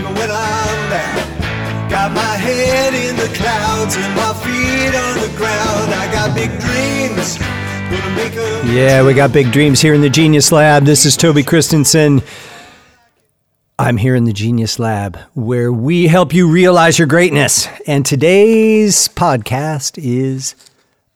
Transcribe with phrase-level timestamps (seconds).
[0.00, 1.90] even when I'm down.
[1.90, 5.92] Got my head in the clouds and my feet on the ground.
[5.92, 7.38] I got big dreams.
[8.72, 10.84] Yeah, we got big dreams here in the Genius Lab.
[10.84, 12.22] This is Toby Christensen.
[13.78, 17.68] I'm here in the Genius Lab where we help you realize your greatness.
[17.86, 20.54] And today's podcast is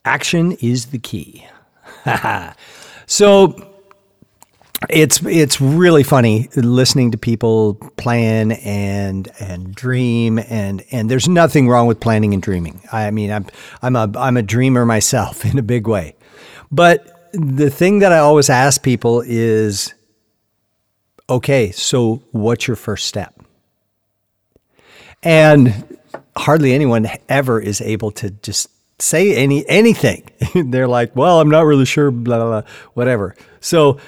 [0.05, 1.47] Action is the Key.
[3.07, 3.74] so
[4.91, 11.69] it's it's really funny listening to people plan and and dream and and there's nothing
[11.69, 12.81] wrong with planning and dreaming.
[12.93, 13.47] I mean, I'm
[13.83, 16.17] I'm a I'm a dreamer myself in a big way.
[16.71, 19.95] But the thing that I always ask people is
[21.29, 23.35] okay, so what's your first step?
[25.23, 25.99] And
[26.37, 30.29] hardly anyone ever is able to just say any anything.
[30.55, 33.99] They're like, "Well, I'm not really sure blah blah, blah whatever." So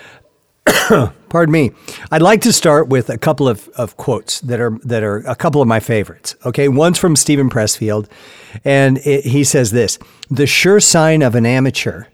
[1.29, 1.73] pardon me.
[2.11, 5.37] I'd like to start with a couple of, of quotes that are that are a
[5.37, 6.35] couple of my favorites.
[6.45, 8.09] Okay, one's from Steven Pressfield,
[8.65, 9.99] and it, he says this:
[10.31, 12.05] "The sure sign of an amateur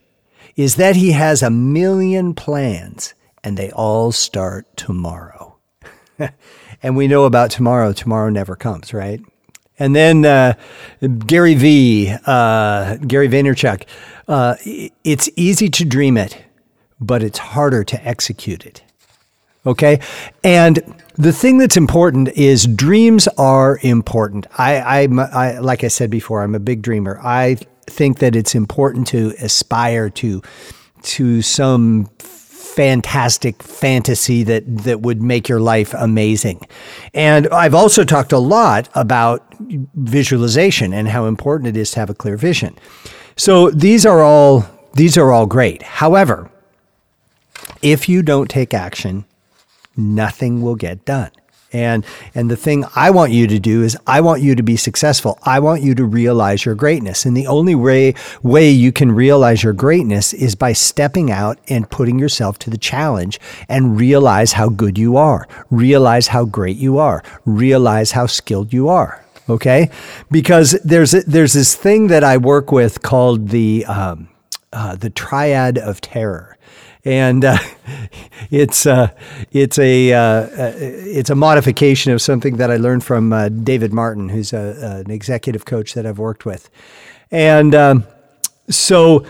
[0.57, 5.57] is that he has a million plans, and they all start tomorrow."
[6.83, 7.93] and we know about tomorrow.
[7.93, 9.21] Tomorrow never comes, right?
[9.79, 10.55] And then uh,
[11.27, 13.85] Gary V, uh, Gary Vaynerchuk.
[14.29, 14.57] Uh,
[15.05, 16.43] it's easy to dream it,
[17.03, 18.83] but it's harder to execute it.
[19.65, 20.01] Okay.
[20.43, 20.81] And
[21.15, 24.47] the thing that's important is dreams are important.
[24.59, 27.21] I, I'm, I, like I said before, I'm a big dreamer.
[27.23, 30.43] I think that it's important to aspire to,
[31.03, 36.67] to some fantastic fantasy that, that would make your life amazing.
[37.13, 39.55] And I've also talked a lot about
[39.95, 42.77] visualization and how important it is to have a clear vision.
[43.37, 45.83] So these are all, these are all great.
[45.83, 46.51] However,
[47.83, 49.25] if you don't take action,
[49.97, 51.31] nothing will get done.
[51.73, 54.77] And and the thing I want you to do is I want you to be
[54.77, 55.39] successful.
[55.43, 57.25] I want you to realize your greatness.
[57.25, 61.91] And the only way way you can realize your greatness is by stepping out and
[61.91, 65.49] putting yourself to the challenge and realize how good you are.
[65.71, 67.23] Realize how great you are.
[67.47, 69.25] Realize how skilled you are.
[69.49, 69.91] Okay?
[70.31, 74.29] Because there's there's this thing that I work with called the um,
[74.75, 76.59] uh, the triad of terror
[77.05, 77.59] and uh,
[78.51, 79.11] it's uh,
[79.51, 80.49] it's a uh,
[80.79, 85.11] it's a modification of something that I learned from uh, David Martin, who's a, an
[85.11, 86.71] executive coach that I've worked with,
[87.31, 88.07] and um,
[88.69, 89.27] so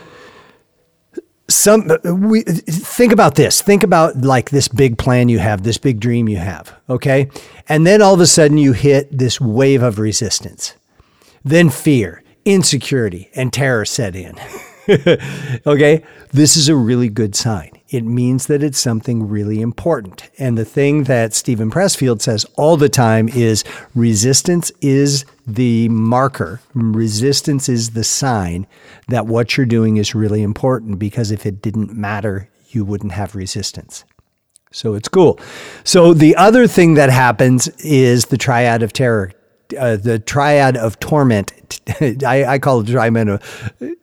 [1.49, 3.62] some we think about this.
[3.62, 7.31] Think about like this big plan you have this big dream you have okay?
[7.69, 10.75] And then all of a sudden you hit this wave of resistance.
[11.44, 14.37] Then fear insecurity and terror set in
[15.66, 17.70] okay, this is a really good sign.
[17.88, 20.31] It means that it's something really important.
[20.38, 26.60] And the thing that Steven Pressfield says all the time is resistance is the marker,
[26.75, 28.66] resistance is the sign
[29.09, 33.34] that what you're doing is really important because if it didn't matter, you wouldn't have
[33.34, 34.04] resistance.
[34.72, 35.38] So it's cool.
[35.84, 39.32] So the other thing that happens is the triad of terror
[39.78, 41.53] uh, the triad of torment.
[42.27, 43.43] I, I, call it triad.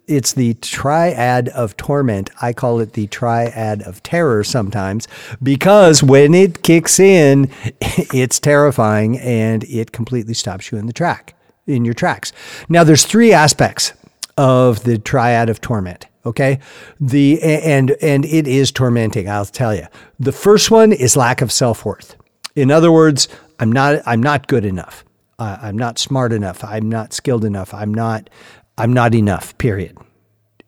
[0.08, 2.30] It's the triad of torment.
[2.42, 5.08] I call it the triad of terror sometimes
[5.42, 11.36] because when it kicks in, it's terrifying and it completely stops you in the track
[11.68, 12.34] in your tracks.
[12.68, 13.94] Now, there's three aspects
[14.38, 16.08] of the triad of torment.
[16.26, 16.60] Okay,
[17.00, 19.30] the and and it is tormenting.
[19.30, 19.88] I'll tell you.
[20.20, 22.16] The first one is lack of self worth.
[22.56, 25.06] In other words, I'm not I'm not good enough
[25.40, 26.64] uh, I'm not smart enough.
[26.64, 27.74] I'm not skilled enough.
[27.74, 28.30] I'm not
[28.78, 29.58] I'm not enough.
[29.58, 29.98] Period.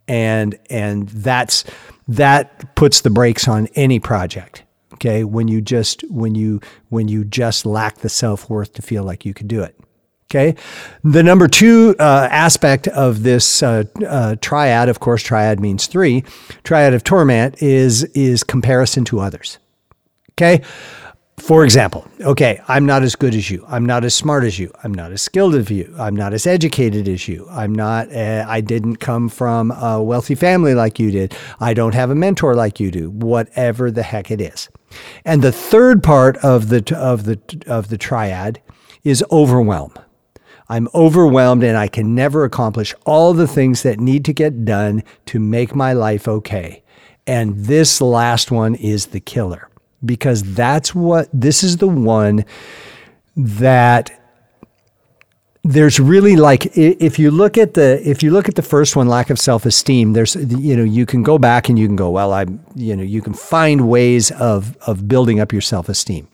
[0.08, 1.64] And and that's
[2.08, 4.64] that puts the brakes on any project.
[4.94, 9.04] Okay, when you just when you when you just lack the self worth to feel
[9.04, 9.76] like you could do it.
[10.30, 10.56] Okay.
[11.04, 16.24] The number two uh, aspect of this uh, uh, triad, of course, triad means three.
[16.64, 19.58] Triad of torment is is comparison to others.
[20.34, 20.62] Okay.
[21.38, 23.66] For example, okay, I'm not as good as you.
[23.68, 24.72] I'm not as smart as you.
[24.84, 25.94] I'm not as skilled as you.
[25.98, 27.48] I'm not as educated as you.
[27.50, 31.36] I'm not, uh, I didn't come from a wealthy family like you did.
[31.60, 34.70] I don't have a mentor like you do, whatever the heck it is.
[35.26, 38.62] And the third part of the, of the, of the triad
[39.04, 39.94] is overwhelm.
[40.70, 45.04] I'm overwhelmed and I can never accomplish all the things that need to get done
[45.26, 46.84] to make my life okay.
[47.26, 49.71] And this last one is the killer
[50.04, 52.46] because that's what this is the one
[53.36, 54.18] that
[55.64, 59.08] there's really like if you look at the if you look at the first one
[59.08, 62.34] lack of self-esteem there's you know you can go back and you can go well
[62.34, 66.28] i'm you know you can find ways of of building up your self-esteem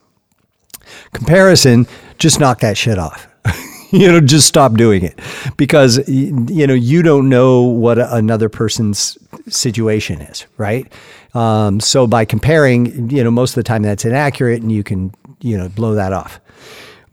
[1.12, 1.86] comparison
[2.18, 3.28] just knock that shit off.
[3.92, 5.20] you know, just stop doing it
[5.56, 9.18] because you know you don't know what another person's
[9.48, 10.92] situation is, right?
[11.34, 15.14] Um, so by comparing, you know, most of the time that's inaccurate, and you can
[15.42, 16.40] you know blow that off.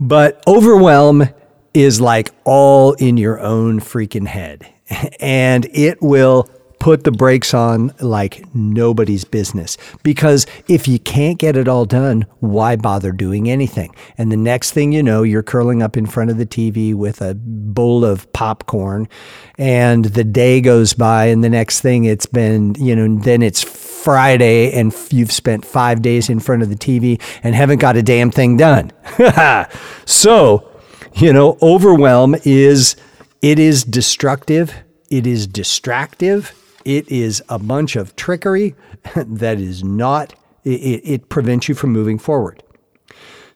[0.00, 1.28] But overwhelm
[1.72, 4.66] is like all in your own freaking head,
[5.20, 6.48] and it will
[6.84, 9.78] put the brakes on like nobody's business.
[10.02, 13.96] Because if you can't get it all done, why bother doing anything?
[14.18, 17.22] And the next thing you know, you're curling up in front of the TV with
[17.22, 19.08] a bowl of popcorn,
[19.56, 23.62] and the day goes by, and the next thing it's been, you know, then it's
[23.62, 28.02] Friday, and you've spent five days in front of the TV and haven't got a
[28.02, 28.92] damn thing done.
[30.04, 30.70] so,
[31.14, 32.94] you know, overwhelm is
[33.40, 34.74] it is destructive,
[35.08, 36.54] it is distractive,
[36.84, 38.74] it is a bunch of trickery
[39.16, 40.34] that is not,
[40.64, 42.62] it, it prevents you from moving forward.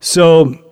[0.01, 0.65] So,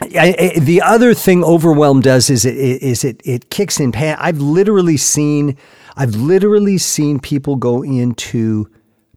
[0.00, 4.16] I, I, the other thing overwhelm does is it is it it kicks in pan.
[4.18, 5.56] I've literally seen
[5.96, 8.68] I've literally seen people go into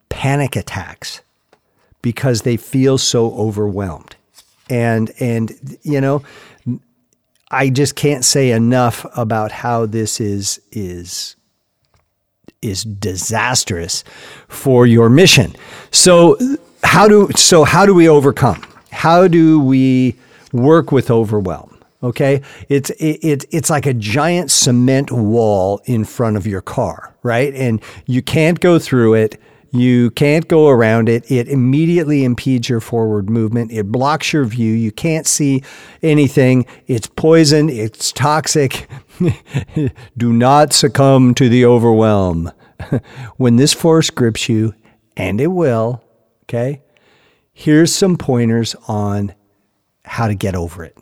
[0.09, 1.21] panic attacks
[2.01, 4.15] because they feel so overwhelmed.
[4.69, 6.23] And and you know,
[7.49, 11.35] I just can't say enough about how this is is
[12.69, 14.03] is disastrous
[14.47, 15.55] for your mission.
[15.91, 16.37] So
[16.83, 18.65] how do so how do we overcome?
[18.91, 20.15] How do we
[20.53, 21.71] work with overwhelm?
[22.03, 27.15] Okay, it's it, it, it's like a giant cement wall in front of your car,
[27.23, 27.53] right?
[27.55, 29.41] And you can't go through it.
[29.75, 31.29] You can't go around it.
[31.29, 33.71] It immediately impedes your forward movement.
[33.71, 34.73] It blocks your view.
[34.73, 35.63] You can't see
[36.01, 36.65] anything.
[36.87, 37.69] It's poison.
[37.69, 38.87] It's toxic.
[40.17, 42.51] Do not succumb to the overwhelm.
[43.37, 44.73] when this force grips you,
[45.17, 46.03] and it will,
[46.43, 46.81] okay,
[47.53, 49.33] here's some pointers on
[50.03, 50.97] how to get over it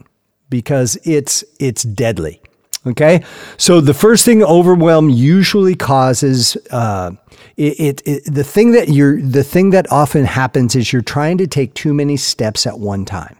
[0.49, 2.42] because it's it's deadly.
[2.85, 3.23] Okay,
[3.57, 7.11] so the first thing overwhelm usually causes uh,
[7.55, 11.37] it, it, it, the thing that you're the thing that often happens is you're trying
[11.37, 13.37] to take too many steps at one time.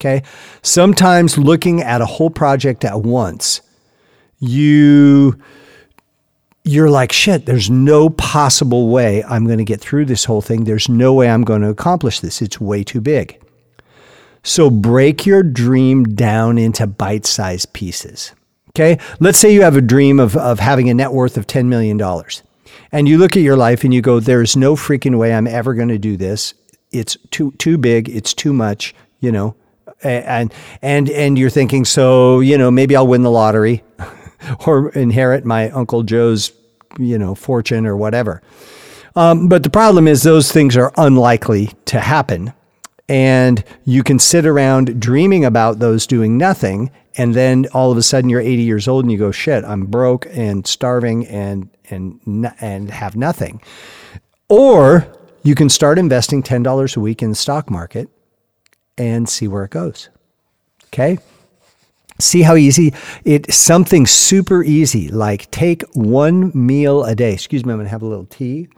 [0.00, 0.22] Okay,
[0.62, 3.60] sometimes looking at a whole project at once,
[4.38, 5.38] you
[6.64, 10.64] you're like, shit, there's no possible way I'm going to get through this whole thing.
[10.64, 12.42] There's no way I'm going to accomplish this.
[12.42, 13.40] It's way too big.
[14.42, 18.32] So break your dream down into bite sized pieces.
[18.76, 18.98] Okay.
[19.20, 21.98] Let's say you have a dream of, of having a net worth of $10 million.
[22.92, 25.72] And you look at your life and you go, there's no freaking way I'm ever
[25.72, 26.52] going to do this.
[26.90, 28.10] It's too, too big.
[28.10, 29.56] It's too much, you know.
[30.02, 30.52] And,
[30.82, 33.82] and, and you're thinking, so, you know, maybe I'll win the lottery.
[34.66, 36.52] or inherit my Uncle Joe's,
[36.98, 38.42] you know, fortune or whatever.
[39.14, 42.52] Um, but the problem is those things are unlikely to happen.
[43.08, 46.90] And you can sit around dreaming about those doing nothing.
[47.16, 49.86] And then all of a sudden you're 80 years old and you go, shit, I'm
[49.86, 52.20] broke and starving and, and,
[52.60, 53.62] and have nothing.
[54.48, 55.06] Or
[55.42, 58.08] you can start investing $10 a week in the stock market
[58.98, 60.08] and see where it goes.
[60.86, 61.18] Okay.
[62.18, 67.34] See how easy it something super easy like take one meal a day.
[67.34, 68.68] Excuse me, I'm going to have a little tea.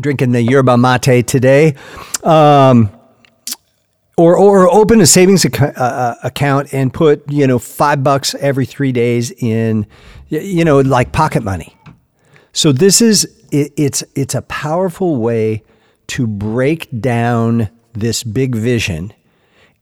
[0.00, 1.74] Drinking the yerba mate today.
[2.22, 2.90] Um,
[4.16, 8.34] or, or open a savings ac- uh, uh, account and put you know five bucks
[8.36, 9.86] every three days in
[10.28, 11.76] you know like pocket money
[12.52, 15.62] so this is it, it's it's a powerful way
[16.06, 19.12] to break down this big vision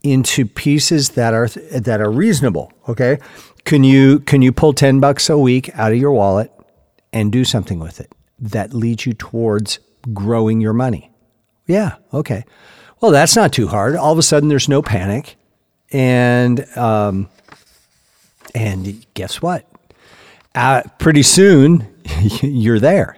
[0.02, 2.72] into pieces that are that are reasonable.
[2.88, 3.18] Okay,
[3.64, 6.50] can you can you pull ten bucks a week out of your wallet
[7.12, 9.78] and do something with it that leads you towards
[10.12, 11.10] growing your money?
[11.66, 11.96] Yeah.
[12.12, 12.44] Okay.
[13.02, 13.96] Well, that's not too hard.
[13.96, 15.34] All of a sudden, there's no panic,
[15.90, 17.28] and um,
[18.54, 19.68] and guess what?
[20.54, 21.88] Uh, pretty soon,
[22.42, 23.16] you're there.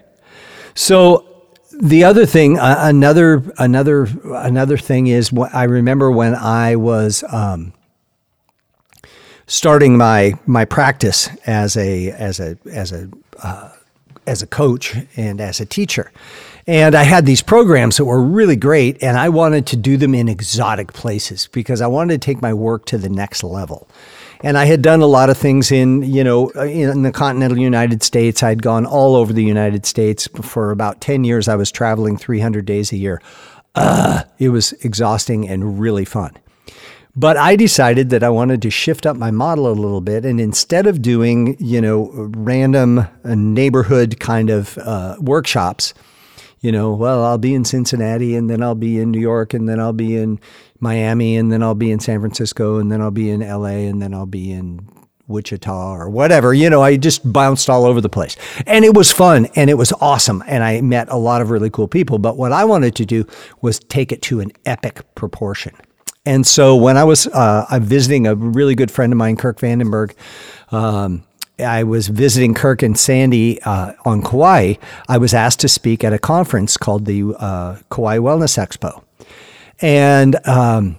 [0.75, 1.27] So
[1.71, 7.23] the other thing, uh, another another another thing is what I remember when I was
[7.31, 7.75] um,
[9.47, 13.11] starting my my practice as a as a as a
[13.43, 13.73] uh,
[14.27, 16.11] as a coach and as a teacher.
[16.67, 20.15] And I had these programs that were really great, and I wanted to do them
[20.15, 23.87] in exotic places because I wanted to take my work to the next level.
[24.43, 28.03] And I had done a lot of things in, you know, in the continental United
[28.03, 28.43] States.
[28.43, 31.49] I'd gone all over the United States for about 10 years.
[31.49, 33.21] I was traveling 300 days a year.
[33.75, 36.33] Uh, it was exhausting and really fun.
[37.17, 40.25] But I decided that I wanted to shift up my model a little bit.
[40.25, 45.95] And instead of doing, you know, random uh, neighborhood kind of uh, workshops,
[46.65, 49.69] You know, well, I'll be in Cincinnati and then I'll be in New York and
[49.69, 50.41] then I'll be in
[50.81, 54.01] Miami and then I'll be in San Francisco and then I'll be in LA and
[54.01, 54.89] then I'll be in
[55.27, 56.55] Wichita or whatever.
[56.55, 58.39] You know, I just bounced all over the place.
[58.67, 60.43] And it was fun and it was awesome.
[60.47, 62.17] And I met a lot of really cool people.
[62.17, 63.27] But what I wanted to do
[63.61, 65.75] was take it to an epic proportion.
[66.25, 70.15] And so when I was uh, visiting a really good friend of mine, Kirk Vandenberg,
[70.73, 71.25] um,
[71.59, 74.75] I was visiting Kirk and Sandy uh, on Kauai.
[75.09, 79.03] I was asked to speak at a conference called the uh, Kauai Wellness Expo.
[79.81, 80.97] And um,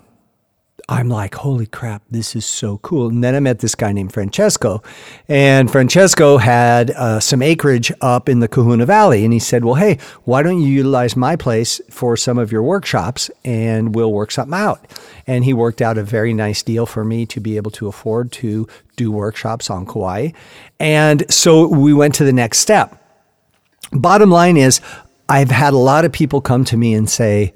[0.87, 3.07] I'm like, holy crap, this is so cool.
[3.09, 4.83] And then I met this guy named Francesco,
[5.27, 9.23] and Francesco had uh, some acreage up in the Kahuna Valley.
[9.23, 12.61] And he said, well, hey, why don't you utilize my place for some of your
[12.61, 14.79] workshops and we'll work something out?
[15.25, 18.31] And he worked out a very nice deal for me to be able to afford
[18.33, 20.29] to do workshops on Kauai.
[20.79, 23.01] And so we went to the next step.
[23.91, 24.81] Bottom line is,
[25.27, 27.55] I've had a lot of people come to me and say,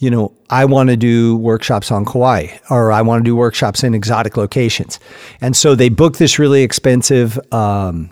[0.00, 3.84] you know, I want to do workshops on Kauai or I want to do workshops
[3.84, 4.98] in exotic locations.
[5.42, 8.10] And so they book this really expensive, um,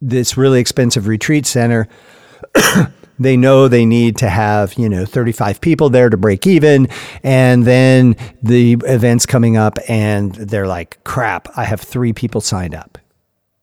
[0.00, 1.88] this really expensive retreat center.
[3.20, 6.88] they know they need to have, you know, 35 people there to break even.
[7.22, 12.74] And then the event's coming up and they're like, crap, I have three people signed
[12.74, 12.98] up.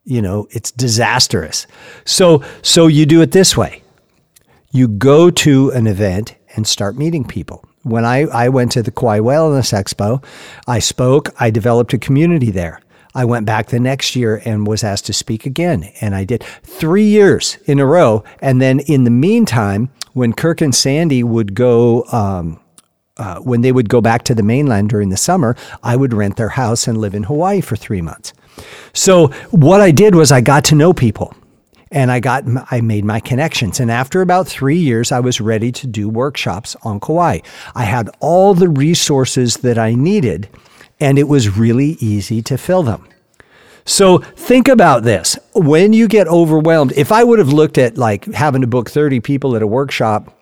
[0.06, 1.68] You know, it's disastrous.
[2.06, 3.84] So, so you do it this way.
[4.72, 7.64] You go to an event and start meeting people.
[7.84, 10.22] When I, I went to the Kauai Wellness Expo,
[10.68, 12.82] I spoke, I developed a community there.
[13.16, 15.92] I went back the next year and was asked to speak again.
[16.02, 18.24] And I did three years in a row.
[18.42, 22.60] And then in the meantime, when Kirk and Sandy would go, um,
[23.16, 26.36] uh, when they would go back to the mainland during the summer, I would rent
[26.36, 28.34] their house and live in Hawaii for three months.
[28.94, 31.34] So what I did was I got to know people
[31.92, 33.80] and I got I made my connections.
[33.80, 37.40] And after about three years, I was ready to do workshops on Kauai.
[37.76, 40.50] I had all the resources that I needed,
[41.00, 43.08] and it was really easy to fill them.
[43.86, 45.40] So think about this.
[45.56, 49.22] When you get overwhelmed, if I would have looked at like having to book 30
[49.22, 50.34] people at a workshop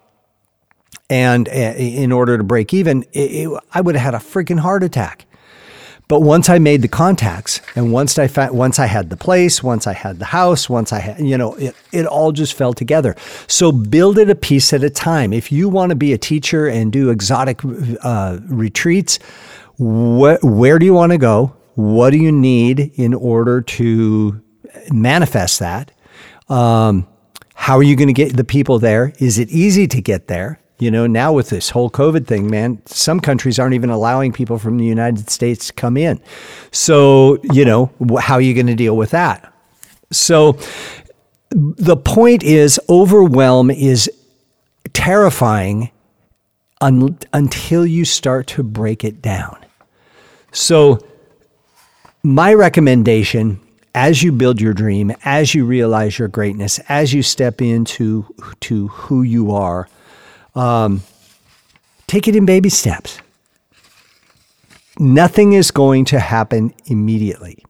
[1.12, 4.60] and uh, in order to break even, it, it, I would have had a freaking
[4.60, 5.28] heart attack.
[6.08, 9.88] But once I made the contacts and once I once I had the place, once
[9.88, 13.16] I had the house, once I had, you know, it, it all just fell together.
[13.48, 15.34] So build it a piece at a time.
[15.34, 17.62] If you want to be a teacher and do exotic
[18.04, 19.18] uh, retreats,
[19.78, 21.56] wh- where do you want to go?
[21.74, 24.42] What do you need in order to
[24.92, 25.92] manifest that?
[26.50, 27.08] Um,
[27.56, 29.14] how are you going to get the people there?
[29.18, 30.60] Is it easy to get there?
[30.78, 34.60] You know, now with this whole COVID thing, man, some countries aren't even allowing people
[34.60, 36.20] from the United States to come in.
[36.72, 39.54] So, you know, how are you going to deal with that?
[40.12, 40.58] So,
[41.50, 44.12] the point is, overwhelm is
[44.92, 45.92] terrifying
[46.82, 49.58] un- until you start to break it down.
[50.52, 51.00] So,
[52.22, 53.62] my recommendation
[53.94, 58.26] as you build your dream, as you realize your greatness, as you step into
[58.60, 59.88] to who you are,
[60.56, 61.04] um,
[62.08, 63.20] take it in baby steps.
[64.98, 67.64] Nothing is going to happen immediately.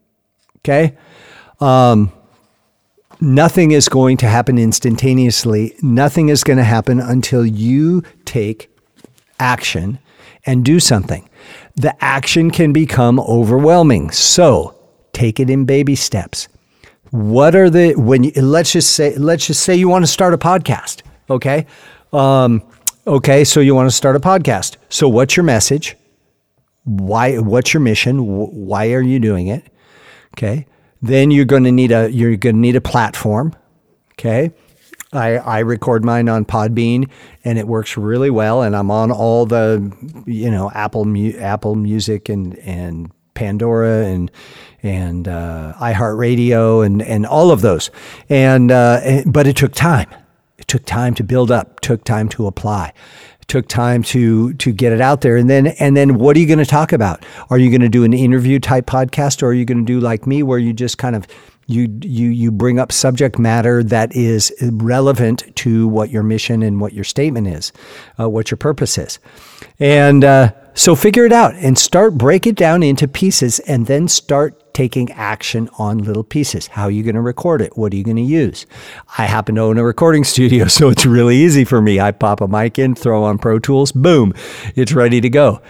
[0.59, 0.95] Okay?
[1.59, 2.11] Um,
[3.19, 5.75] nothing is going to happen instantaneously.
[5.81, 8.69] Nothing is going to happen until you take
[9.39, 9.99] action
[10.45, 11.27] and do something.
[11.75, 14.11] The action can become overwhelming.
[14.11, 14.75] So
[15.13, 16.47] take it in baby steps.
[17.11, 20.33] What are the when you, let's just say let's just say you want to start
[20.33, 21.65] a podcast, okay?
[22.11, 22.63] Um,
[23.07, 24.77] Okay, so you want to start a podcast.
[24.89, 25.95] So what's your message?
[26.85, 28.25] Why what's your mission?
[28.25, 29.63] Why are you doing it?
[30.35, 30.65] Okay?
[31.03, 33.53] Then you're going to need a you're going to need a platform.
[34.13, 34.51] Okay?
[35.13, 37.07] I, I record mine on Podbean
[37.43, 39.93] and it works really well and I'm on all the
[40.25, 41.05] you know Apple
[41.37, 44.31] Apple Music and and Pandora and
[44.81, 47.91] and uh, iHeartRadio and and all of those
[48.29, 50.07] and uh, but it took time
[50.67, 52.93] took time to build up, took time to apply,
[53.47, 55.37] took time to to get it out there.
[55.37, 57.25] And then and then what are you going to talk about?
[57.49, 59.99] Are you going to do an interview type podcast or are you going to do
[59.99, 61.27] like me where you just kind of
[61.67, 66.79] you you you bring up subject matter that is relevant to what your mission and
[66.79, 67.71] what your statement is,
[68.19, 69.19] uh, what your purpose is,
[69.79, 74.07] and uh, so figure it out and start break it down into pieces, and then
[74.07, 76.67] start taking action on little pieces.
[76.67, 77.75] How are you going to record it?
[77.77, 78.67] What are you going to use?
[79.17, 81.99] I happen to own a recording studio, so it's really easy for me.
[81.99, 84.33] I pop a mic in, throw on Pro Tools, boom,
[84.75, 85.61] it's ready to go.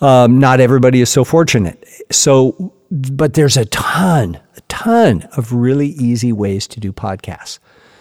[0.00, 1.86] Um, not everybody is so fortunate.
[2.10, 7.58] So, but there's a ton, a ton of really easy ways to do podcasts.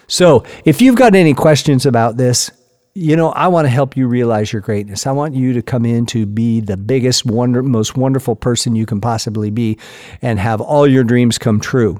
[0.07, 2.51] So, if you've got any questions about this,
[2.97, 5.05] you know, I want to help you realize your greatness.
[5.05, 8.85] I want you to come in to be the biggest, wonder, most wonderful person you
[8.85, 9.77] can possibly be
[10.21, 11.99] and have all your dreams come true.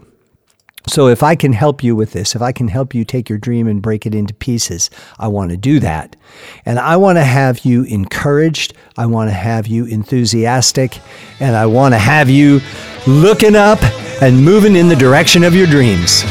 [0.87, 3.39] So, if I can help you with this, if I can help you take your
[3.39, 6.15] dream and break it into pieces, I want to do that.
[6.63, 8.75] And I want to have you encouraged.
[8.95, 10.99] I want to have you enthusiastic.
[11.39, 12.61] And I want to have you
[13.07, 13.79] looking up
[14.21, 16.23] and moving in the direction of your dreams.